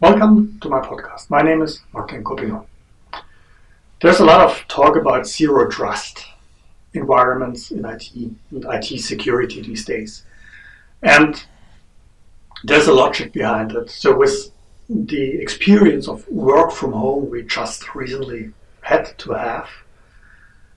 [0.00, 1.28] Welcome to my podcast.
[1.28, 2.64] My name is Martin Kuppinger.
[4.00, 6.24] There's a lot of talk about zero trust
[6.94, 10.24] environments in IT and IT security these days.
[11.02, 11.44] And
[12.64, 13.90] there's a logic behind it.
[13.90, 14.50] So with
[14.88, 19.68] the experience of work from home we just recently had to have,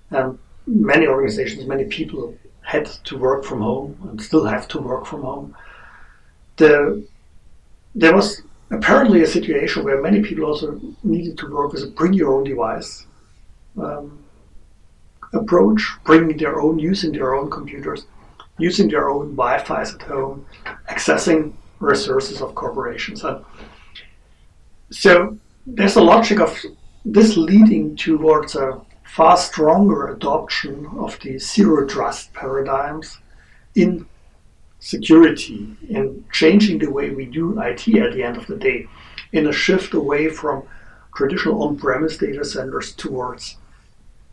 [0.10, 0.38] and
[0.68, 5.22] many organizations, many people had to work from home and still have to work from
[5.22, 5.56] home.
[6.58, 7.08] The,
[7.96, 8.42] there was
[8.74, 12.44] apparently a situation where many people also needed to work with a bring your own
[12.44, 13.06] device
[13.78, 14.24] um,
[15.34, 18.06] approach, bringing their own, using their own computers,
[18.58, 20.46] using their own Wi-Fi's at home,
[20.90, 23.24] accessing resources of corporations.
[23.24, 23.44] And
[24.92, 26.60] so there's a logic of
[27.06, 33.20] this leading towards a far stronger adoption of the zero trust paradigms
[33.76, 34.08] in
[34.84, 38.86] security, and changing the way we do IT at the end of the day,
[39.32, 40.62] in a shift away from
[41.16, 43.56] traditional on premise data centers towards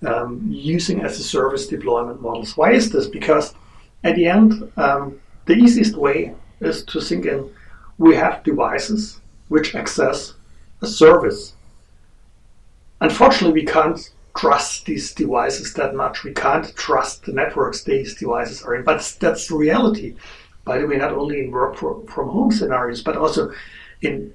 [0.05, 2.57] um, using as a service deployment models.
[2.57, 3.07] Why is this?
[3.07, 3.55] Because
[4.03, 7.49] at the end, um, the easiest way is to think in
[7.99, 10.35] we have devices which access
[10.83, 11.55] a service.
[13.01, 14.11] Unfortunately, we can't
[14.41, 16.25] trust these devices that much.
[16.25, 18.85] We can't trust the networks these devices are in.
[18.85, 20.17] But that's the reality.
[20.65, 23.53] By the way, not only in work from home scenarios, but also
[24.01, 24.33] in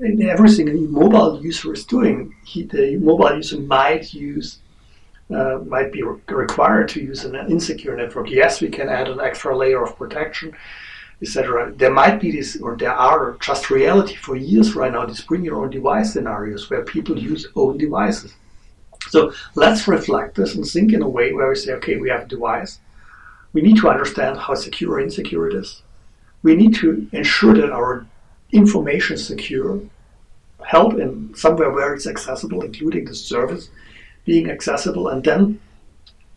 [0.00, 2.34] in everything a mobile user is doing.
[2.44, 4.58] He, the mobile user might use
[5.30, 8.30] uh, might be re- required to use an insecure network.
[8.30, 10.56] Yes, we can add an extra layer of protection,
[11.22, 11.72] etc.
[11.76, 15.06] There might be this, or there are just reality for years right now.
[15.06, 18.34] These bring your own device scenarios where people use own devices.
[19.08, 22.22] So let's reflect this and think in a way where we say, okay, we have
[22.22, 22.78] a device.
[23.52, 25.82] We need to understand how secure or insecure it is.
[26.42, 28.06] We need to ensure that our
[28.52, 29.80] information is secure,
[30.64, 33.70] held in somewhere where it's accessible, including the service
[34.24, 35.60] being accessible, and then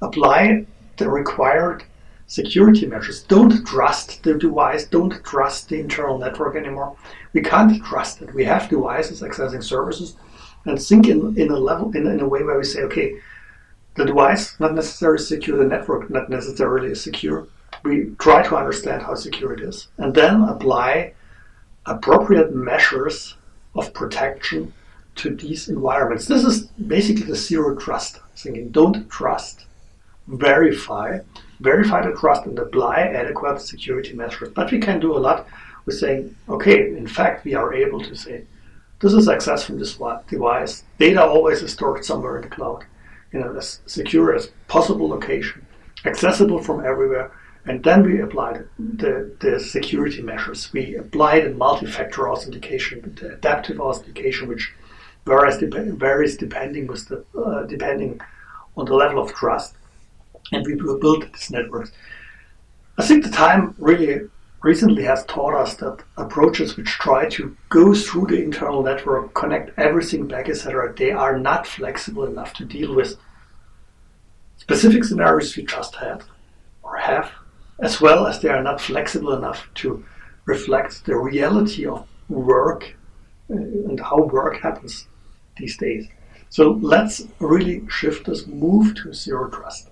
[0.01, 0.65] apply
[0.97, 1.83] the required
[2.27, 3.23] security measures.
[3.23, 6.95] Don't trust the device, don't trust the internal network anymore.
[7.33, 8.33] We can't trust it.
[8.33, 10.15] We have devices accessing services
[10.65, 13.19] and think in, in a level in, in a way where we say, okay,
[13.95, 17.47] the device not necessarily secure, the network not necessarily secure.
[17.83, 21.13] We try to understand how secure it is, and then apply
[21.85, 23.35] appropriate measures
[23.75, 24.73] of protection
[25.15, 26.27] to these environments.
[26.27, 28.69] This is basically the zero trust thinking.
[28.69, 29.65] Don't trust,
[30.27, 31.19] verify,
[31.59, 34.49] verify the trust, and apply adequate security measures.
[34.49, 35.47] But we can do a lot
[35.85, 38.45] with saying, okay, in fact, we are able to say,
[39.01, 39.97] this is access from this
[40.29, 40.83] device.
[40.99, 42.85] Data always is stored somewhere in the cloud,
[43.31, 45.65] in a as secure as possible location,
[46.05, 47.31] accessible from everywhere.
[47.65, 50.71] And then we applied the, the security measures.
[50.73, 54.73] We applied a multi-factor authentication, the adaptive authentication, which
[55.25, 58.19] varies, dep- varies depending with the uh, depending
[58.75, 59.75] on the level of trust.
[60.51, 61.91] And we built these networks.
[62.97, 64.27] I think the time really
[64.63, 69.77] recently has taught us that approaches which try to go through the internal network, connect
[69.77, 73.17] everything back, etc., they are not flexible enough to deal with
[74.57, 76.23] specific scenarios we just had
[76.83, 77.31] or have,
[77.79, 80.05] as well as they are not flexible enough to
[80.45, 82.95] reflect the reality of work
[83.49, 85.07] uh, and how work happens
[85.57, 86.07] these days.
[86.49, 89.89] So let's really shift this, move to zero trust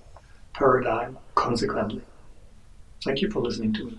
[0.53, 2.01] paradigm consequently.
[3.03, 3.97] Thank you for listening to me.